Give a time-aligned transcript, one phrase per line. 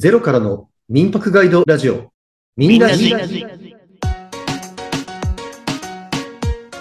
[0.00, 2.10] ゼロからの民泊ガイドラジオ。
[2.56, 3.12] みんなじ。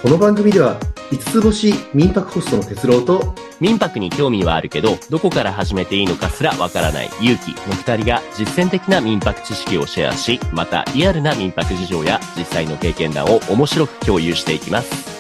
[0.02, 0.80] この番組では、
[1.12, 15.19] 5つ星民泊ホストの哲郎と、民泊に興味はあるけど、どこから始めていいのかすらわからない勇気の二人が実践的な民泊知識をシェアし、またリアルな民泊事情や実際の経験談を面白く共有していきます。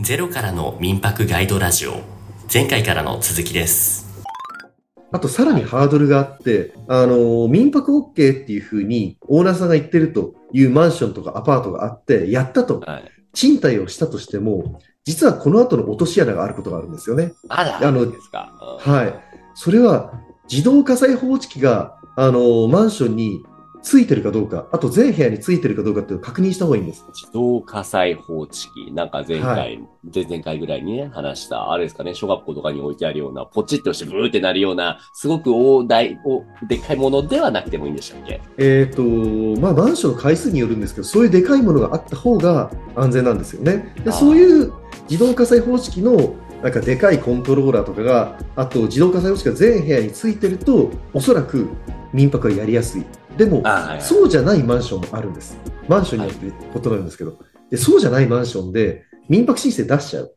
[0.00, 2.02] ゼロからの民泊ガイドラジオ。
[2.52, 4.22] 前回からの続きです。
[5.10, 8.14] あとさらにハードルがあって、あの、民泊 OK っ
[8.46, 13.10] ていうふうにオーナーさんが言ってるというマンションとかアパートがあって、やったと、はい。
[13.32, 17.32] 賃貸をしたとしても、実はこの後の落とし穴があることがあるんですよね。
[17.48, 18.52] あら、あのですか？
[18.86, 19.14] うんはい。
[19.54, 20.12] それは、
[20.48, 23.42] 自動火災報知器が、あの、マンションに
[23.82, 27.04] ついてるかどうか、あと全部屋についてるかどうかっていうのを確認した方がいいんです。
[27.14, 28.92] 自動火災報知器。
[28.92, 29.80] なんか前は回、
[30.14, 38.40] 前々回ぐらいにね、話した、あれですかね、小学校とかに置いてあるような、ポチッとしてブーってなるような、すごく大台、おでっかいものではなくてもいいんでしたっけ？
[38.58, 39.02] えっ、と、
[39.60, 43.94] まあ、マンションの回数によるんですけど、そういうでかいものがあった方が安全なんですよね。
[44.04, 44.72] で、そういう
[45.08, 51.68] 自動火災報知器の、なんかでかいコントローラーとかが、あと自動火災報知器が全部屋についてると、おそらく
[52.12, 53.04] 民泊はやりやすい。
[53.38, 53.62] でも、
[54.00, 55.56] そうじゃないマンションもあるんです。
[55.88, 57.38] マンションによって異なるんですけど、
[57.70, 60.34] でそうじゃないマンションで民泊申請出しちゃう。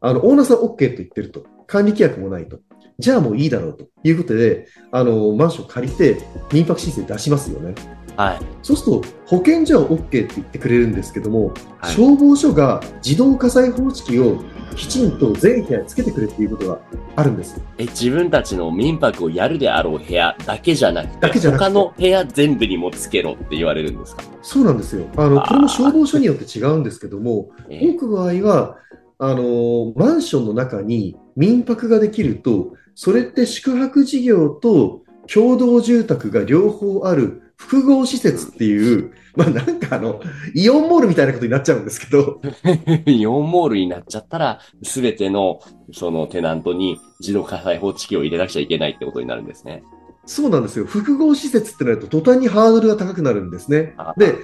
[0.00, 1.44] あの、オーナーさん OK と言ってると。
[1.66, 2.60] 管理規約もないと。
[2.98, 6.18] じゃあもういいだろうということで、あの、マンション借りて
[6.52, 7.74] 民泊申請出しますよね。
[8.16, 8.40] はい。
[8.62, 11.48] そうすると、保健所は OK って言ってくれるんですけども、
[11.78, 14.38] はい消防署が自動火災報知器を
[14.74, 16.78] きちんと全部屋につけてくれっていうことが
[17.16, 17.60] あるんです。
[17.78, 24.22] え、自分たちの民泊をやるであろう部屋だけじゃなくて、だけじゃなくて他の部屋全部にもつけろって言われるんですか？
[24.42, 25.06] そうなんですよ。
[25.16, 28.78] あの、これも消防署によって違うんですけども、え多くの場合は、
[29.18, 40.20] あのマンションの中に民泊ができると、それって宿泊事業と共同住宅が両方ある複合施設っていう、まあなんかあの、
[40.54, 42.40] イオンモールみたいなことになっちゃうんですけど、
[43.06, 45.60] イオンモールになっちゃったら、すべての、
[45.92, 49.82] そのテナントに自動火災報知器を入れなくちゃいけないってことになるんですね。
[50.26, 50.84] そうなんですよ。
[50.84, 54.14] 複合施設ってなると途端にハードルが高くなるんですねあ。
[54.16, 54.36] で、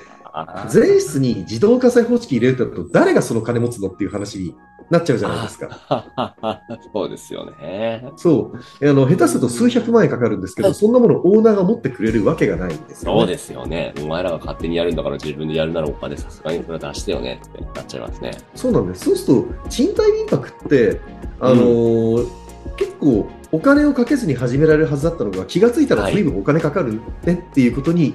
[0.69, 4.55] 全室に自動火災報知器入れると誰がその金持つのっていう話に
[4.91, 6.65] なっちゃうじゃないですか。
[6.93, 8.05] そうですよね。
[8.17, 8.89] そう。
[8.89, 13.21] あの、下手すると数百万円かかるんですけど、そんなものをオーナーが持ってくれるわけがないんですよ、ね。
[13.21, 13.95] そうですよね。
[14.01, 18.31] お前らが勝手にやるんだから自分でやるならお金さすがにそれは出してよねってなっちゃいますね。
[18.55, 19.05] そうなんです。
[19.05, 21.01] そうすると、賃貸民泊って、
[21.41, 28.15] あのー結構お金をかけずに始められるはずだったのが、気がついたらはい随分お金かかるねっていうことに、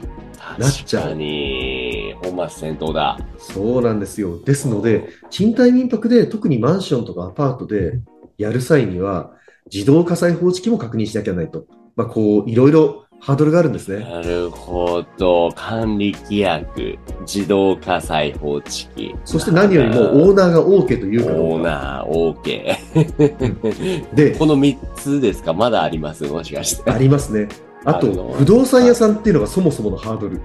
[0.58, 1.73] なっちゃう確かに、
[2.24, 3.20] 本末転倒だ。
[3.38, 4.40] そうなんですよ。
[4.44, 8.00] ですので、賃貸民泊で特にマンションとかアパートで
[8.38, 9.32] やる際には、
[9.72, 11.66] 自動火災報知器も確認しなきゃないと。
[11.96, 14.04] まあ、こう、いろいろハードルがあるんですね。
[14.04, 15.50] なるほど。
[15.56, 19.16] 管理規約、自動火災報知器。
[19.24, 21.64] そして何よりもオーナーが OK というかどオー。
[21.64, 24.14] ナー、OK。
[24.14, 25.54] で、この3つですか？
[25.54, 26.26] まだあります？
[26.26, 26.92] もしかして。
[26.92, 27.48] ありますね。
[27.86, 30.40] あと不動産屋さんっていうのがそもそものハードル。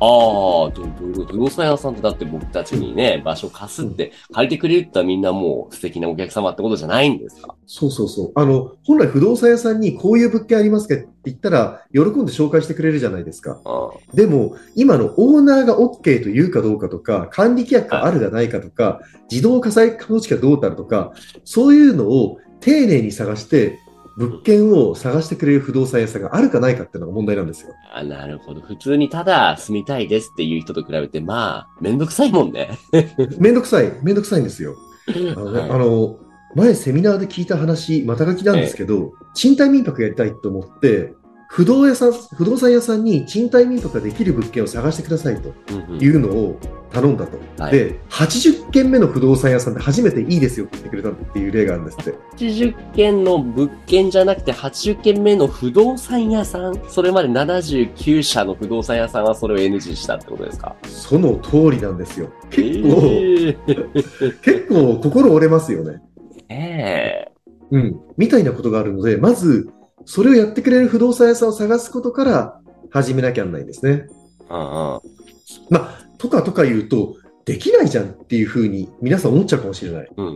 [0.00, 1.32] ああ、どどういうこと？
[1.32, 7.54] 不動産屋さんってだって僕たちにね、場所貸すって、借りてくれるってみんなもう素敵なお客様ってことじゃないんですか？
[7.66, 8.32] そうそうそう。
[8.34, 13.60] あの、本来不動産屋さんにこういう物件ありますかって言ったら、喜んで紹介してくれるじゃないですか。
[13.64, 14.16] うん。
[14.16, 21.12] でも、今のオーナーが OK というかどうかとか、管理規約があるがないかとか、自動火災報知器がどうたるとか、
[21.44, 23.78] そういうのを丁寧に探して、
[24.16, 27.74] 物件を探してくれる不動産屋さんがあるかないかっていうのが問題なんですよ。
[27.92, 28.60] あなるほど。
[28.60, 32.78] 普通にただ住みたいですっていう人と比べて、まあ、めんどくさいもんね。
[33.38, 34.76] めんどくさい、めんどくさいんですよ。
[35.08, 36.18] あのね、はいあの
[36.54, 41.14] 前セミナーで聞いた話、また書きなんですけど、賃貸民泊やりたいと思って、
[41.48, 46.58] 不動屋さん、不動産屋さんに賃貸民泊ができる物件を探してくださいとうんうんいうのを
[46.94, 47.38] 頼んだと。
[47.62, 52.14] はいで、80件目の不動産屋さんで初めていいですよって言ってくれたっていう例があるんですって。
[52.36, 60.74] 80件の物件じゃなくて80件目の不動産屋さんそれまで79社の不動産屋さんはそれを NG したってことですか？
[60.84, 62.30] その通りなんですよ。
[62.50, 63.56] 結構、え
[64.42, 66.00] 結構心折れますよね。
[66.48, 67.32] ええ
[67.70, 68.00] うん。
[68.16, 69.68] みたいなことがあるので、まず、
[70.04, 72.60] それをやってくれる不動産屋さんを探すことから
[72.90, 74.06] 始めなきゃなんないんですね。
[74.50, 75.00] うんうん。
[75.70, 80.08] まあ、とかとか言うと、できないじゃんっていうふうに皆さん思っちゃうかもしれない。
[80.16, 80.26] うん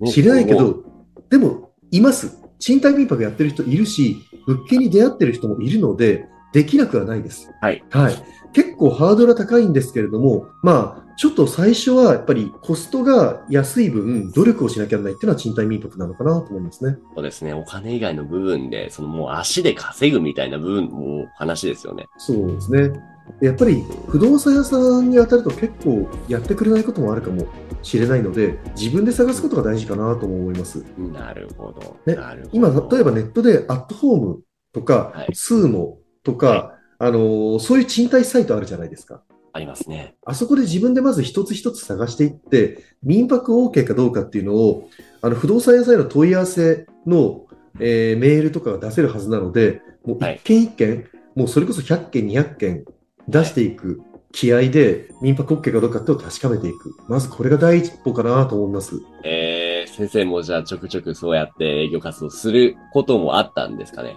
[0.00, 0.06] うん。
[0.06, 0.84] 知れないけど、
[1.30, 2.38] でも、います。
[2.60, 7.50] 賃貸民泊やってる人いるし、物件に出会ってる人もいるので、できなくはないです。
[7.60, 7.82] はい。
[7.90, 8.14] はい。
[8.52, 16.96] 結構ハードルは高いんですけれども、まあ、ちょっと最初はやっぱりコストが安い分、努力をしなきゃならないっていうのは賃貸民泊なのかなと思いますね。
[17.14, 17.54] そうですね。
[17.54, 22.06] お金以外の部分で、そのもう足で稼ぐみたいな部分も話ですよね。
[22.18, 22.92] そうですね。
[23.40, 27.46] やっぱり不動産屋さんに当たると結構やってくれないこともあるかも
[27.82, 30.84] しれないので、自分で探すことが大事かなとも思います。
[30.96, 31.96] なるほど。
[32.06, 32.16] ね
[32.52, 34.40] 今、例えばネットでアットホーム
[34.72, 39.22] とか、はいスーモとか、はあのーそういう賃貸サイトあるじゃないですか。
[39.52, 40.14] ありますね。
[40.24, 44.88] あそこで自分でまず一つ一つ探していって、民泊 OK かどうかっていうのを、
[45.20, 47.46] あの不動産屋さんへの問い合わせの、
[47.80, 52.84] えーメールとかが出せるはずなので、もうはい一件一件、もうそれこそ100件、200件
[53.28, 54.00] 出していく
[54.32, 56.94] 気合で、民泊 OK かどうかってを確かめていく。
[57.08, 59.00] まずこれが第一歩かなと思います。
[59.24, 64.16] えー、先生もじゃあちょくちょくそうやって営業活動することもあったんですかね？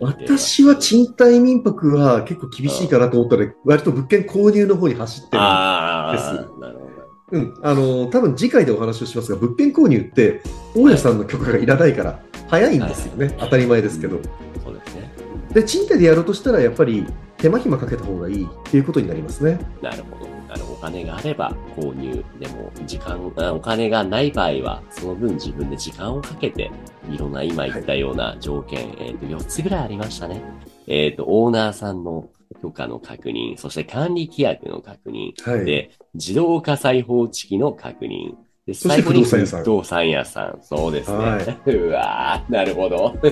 [0.00, 5.42] 私は賃貸民泊は結構厳しいかなと思ったので、割と物件購入の方に走ってる。
[5.42, 6.86] あですあ、なるほど。
[7.32, 10.42] うん、あの多分次回でお話をしますが、物件購入って、
[10.74, 14.20] 大家さんの許可がいらないから、早いんですよね、当たり前ですけど。
[14.62, 15.10] そうですね。
[15.54, 17.06] で、賃貸でやろうとしたら、やっぱり
[17.46, 19.56] 手間暇かけた方がいいっていうことになりますね。
[19.80, 20.26] なるほど。
[20.48, 20.72] なるほど。
[20.72, 22.24] お金があれば購入。
[22.40, 26.72] でも、時間、あお金がない場合は、その分自分で時間をかけて、
[27.08, 30.42] いろんな今言ったような条件、えっ、と、4つぐらいありましたね。
[30.88, 32.28] えっ、と、オーナーさんの
[32.62, 35.64] 許可の確認、そして管理規約の確認、はい。
[35.64, 38.34] で、自動火災報知器の確認。
[38.66, 40.58] で、そして不動産屋さん不動産屋さん。
[40.60, 41.16] そうですね。
[41.16, 43.14] は うわーなるほど。
[43.22, 43.30] で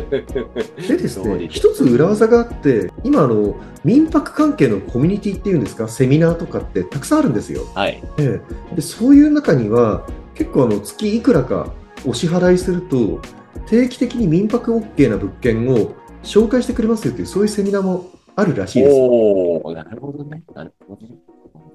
[0.97, 7.63] ですね、一つ裏技があって、今あの、民泊関係のコミュニティっていうんですか、セミナーとかってたくさんあるんですよ。
[7.75, 8.01] はい。
[8.19, 8.41] え
[8.73, 11.73] えでそういう中には、結構あの月いくらか
[12.07, 13.21] お支払いすると、
[13.67, 18.97] 定期的に民泊 OK な物件を紹介してくれますよという、そういうセミナーもあるらしいです。
[18.97, 20.45] おー、なるほどね。
[20.55, 21.15] なるほどね。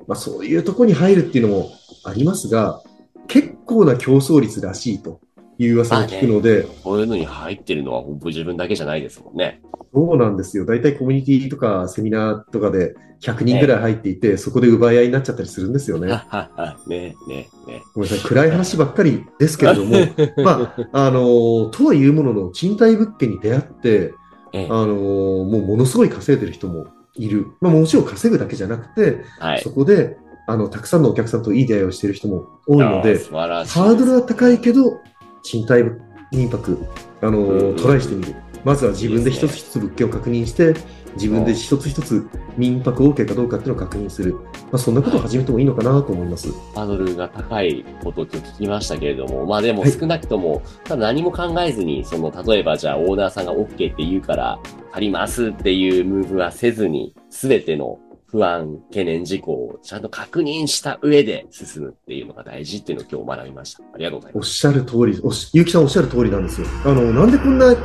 [0.08, 1.70] まあ、そういうところに入るっていうのも
[2.06, 2.82] ありますが、
[3.30, 5.22] 結構な競争率らしいと
[5.58, 9.62] いう噂を聞くので、こういうのに入ってるのは本当自分だけじゃないですもんね。
[9.94, 10.66] そうなんですよ。
[10.66, 16.08] 大体コミュニティとかセミナーとかで100人ぐらい入っていて、そこで奪い合いになっちゃったりするんですよね。
[16.88, 17.84] ねねね。
[17.94, 19.96] ごめんなさい、暗い話ばっかりですけれども、
[20.44, 24.14] まあ、あのーとはいうものの、賃貸物件に出会って、
[24.54, 27.48] ええあのーもうものすごい稼いでる人もいる。
[27.62, 29.62] まあ、もちろん稼ぐだけじゃなくて、はい。
[29.62, 30.18] そこで、
[30.50, 35.00] あの、たくさんのお客さんといい出会いをしている人も多いので、ハードルは高いけど、
[35.44, 35.84] 賃貸
[36.32, 36.78] 民泊、
[37.22, 38.36] あのーうんうんトライしてみる。
[38.66, 40.76] まずは自分で一つ一つ物件を確認して、
[41.16, 44.34] 自分で一つ一つ民泊 OK かどうかっていうのを確認する。
[44.34, 44.42] ま
[44.74, 46.52] あ、そんなことを始めてもいいのかなと思います。
[46.76, 54.60] ハードルが高いことを今日聞きましたけれども、まあでもはい少なくとも、ただ何も考えずに、その、例えばじゃあオーナーさんが OK って言うから、
[54.92, 58.00] 借りますっていうムーブはせずに、すべての
[58.32, 63.84] 不安、懸念事項をちゃんと確認した上で進むっていうのが大事っていうのを今日学びました。
[63.94, 64.46] ありがとうございます。
[64.46, 66.68] おっしゃる通り、おし、ゆうきさんおっしゃる通りなんですよ。
[66.86, 67.76] あの、なんでこんな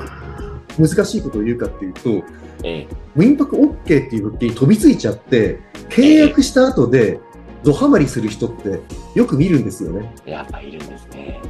[0.78, 2.22] 難しいことを言うかっていうと、
[2.62, 2.86] え
[3.16, 7.20] 民泊 OK っていう物件に飛びついちゃって、契約した後で
[7.62, 8.80] ドハマりする人って
[9.14, 10.14] よく見るんですよね。
[10.26, 11.40] えやっぱいるんですね。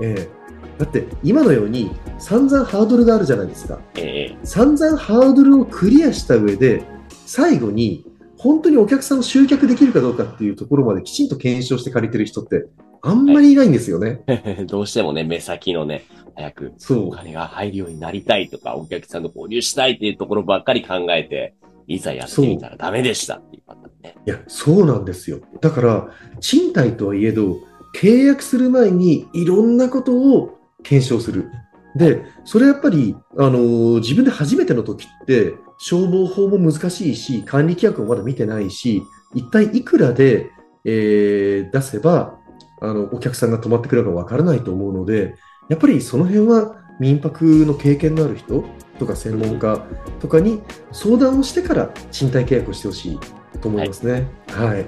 [0.00, 0.44] ええ
[0.78, 3.80] だって今のように散々ハードルがあるじゃないですか。
[3.96, 6.82] ええ散々ハードルをクリアした上で、
[7.26, 8.04] 最後に
[8.44, 12.66] 本当にお客さんを集客できるかどうかっていうところまできちんと検証して借りてる人って
[13.00, 14.20] あんまりいないんですよね。
[14.26, 16.04] え どうしてもね、目先のね、
[16.34, 21.54] 早くお金が入るようになりたいとか、お客さんの購入したいっていうところばっかり考えて、
[21.86, 24.14] いざやってみたらダメでしたっていうパターンね。
[24.26, 25.40] いや、そうなんですよ。
[25.62, 26.08] だから、
[26.40, 27.60] 賃貸とはいえど、
[27.94, 31.50] 契約する前にいろんなことを検証する。
[31.96, 35.54] で、それやっぱり、あのー自分で初めての時って、
[35.86, 39.02] 消防法も難しいし、管理規約もまだ見てないし、
[39.34, 40.50] 一体いくらで、
[40.86, 42.38] えー出せば、
[42.80, 45.34] あの、お客さんが泊まってくれるかわからないと思うので、
[45.68, 48.64] やっぱりその辺は民泊の経験のある人
[48.98, 49.84] とか専門家
[50.20, 53.18] とかに相談をしてから賃貸契約をしてほしい
[53.60, 54.26] と思いますね。
[54.48, 54.86] はい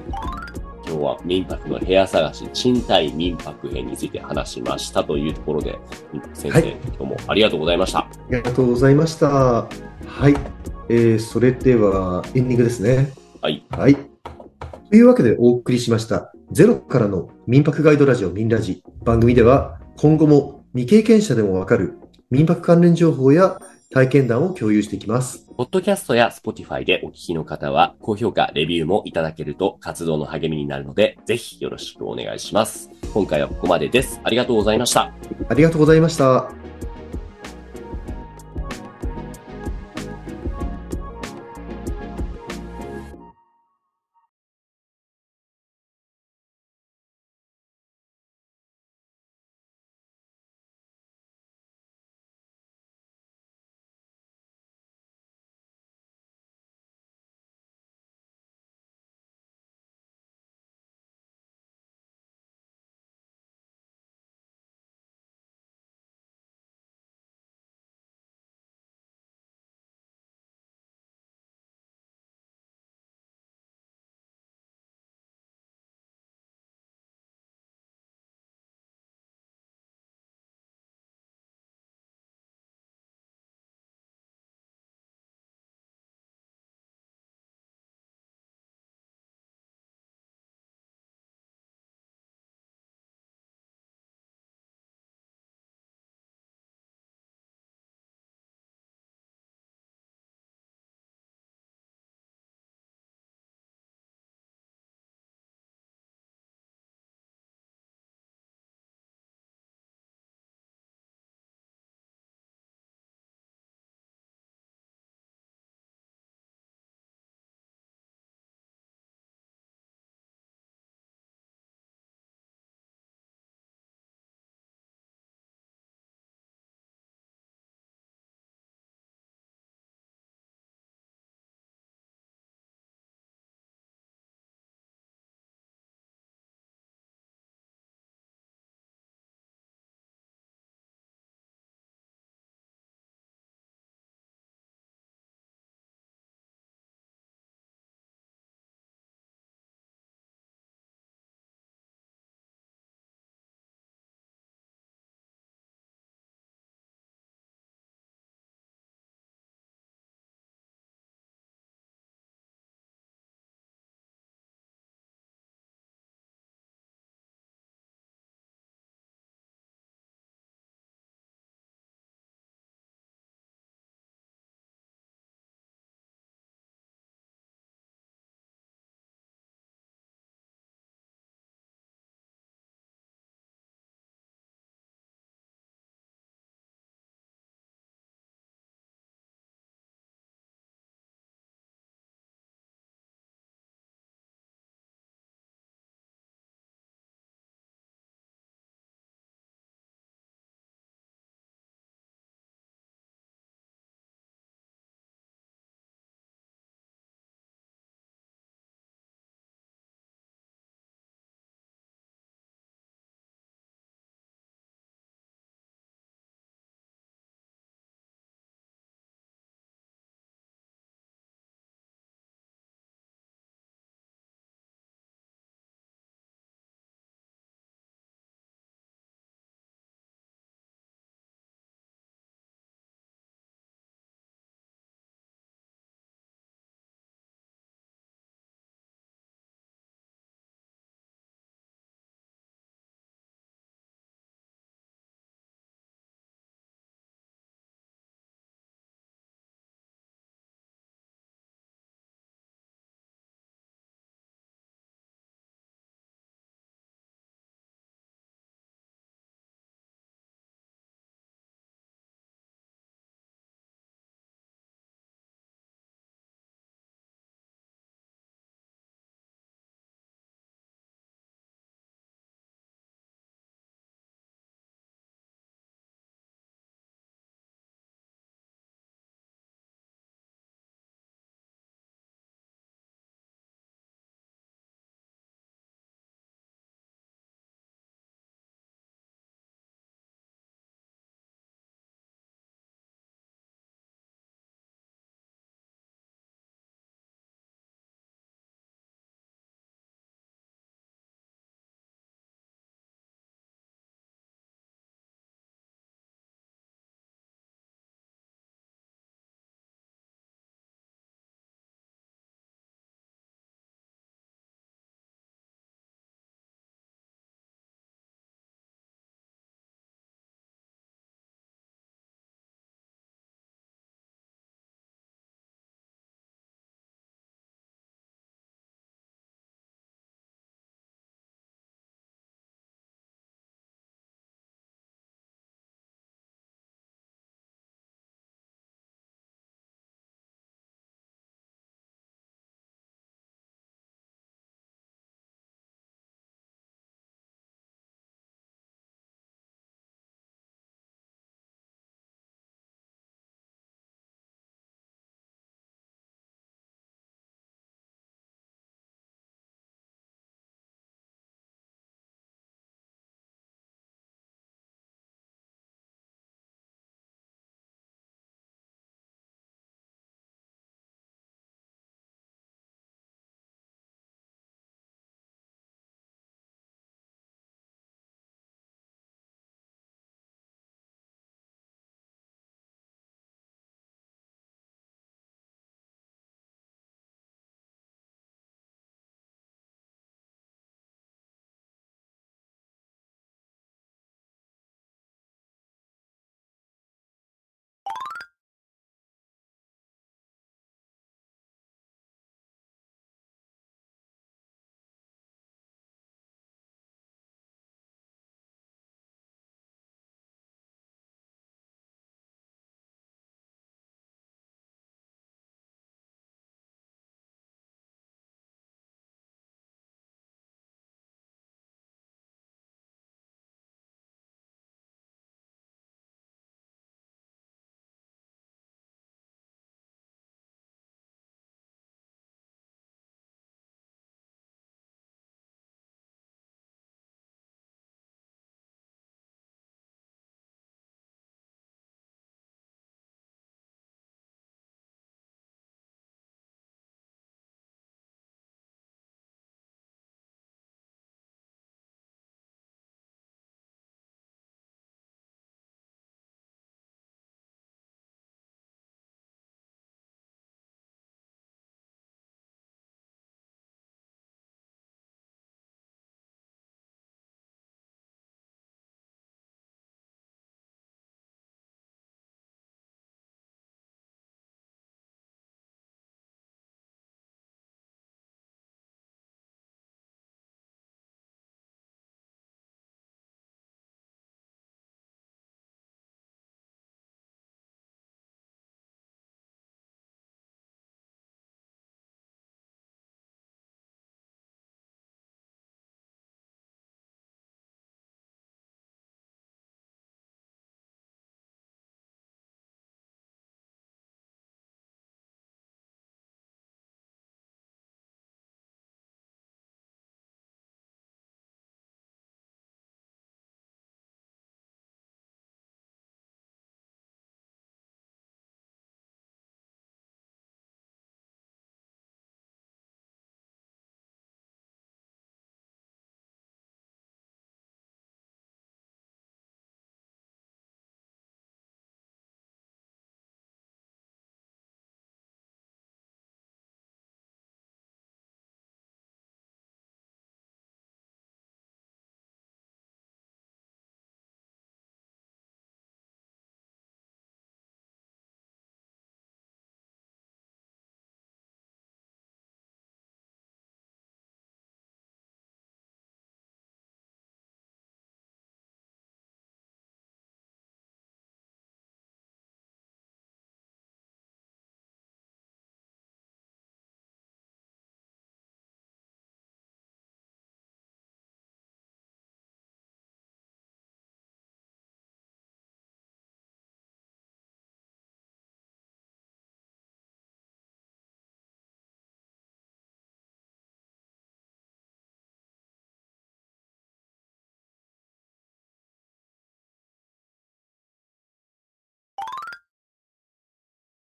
[0.86, 5.78] 今日は民泊の部屋探し、賃貸民泊編について話しましたというところで、
[6.32, 7.98] 先生、はい今日もありがとうございました。
[7.98, 9.28] ありがとうございました。
[9.28, 9.68] は
[10.28, 10.55] い。
[10.88, 13.12] えー、それではエンディングですね。
[13.40, 13.64] はい。
[13.70, 13.96] はい。
[14.90, 18.82] というわけでお送りしました、ゼロからの民泊ガイドラジオミンラジ。
[19.04, 21.98] 番組では今後も未経験者でもわかる
[22.30, 23.58] 民泊関連情報や
[23.90, 25.46] 体験談を共有していきます。
[25.56, 32.90] ポッドキャストや Spotify でお聞きの方は、高評価、レビューもいただけると活動の励みになるので、ぜひよろしくお願いします。
[33.14, 34.20] 今回はここまでです。
[34.22, 35.14] ありがとうございました。
[35.48, 36.65] ありがとうございました。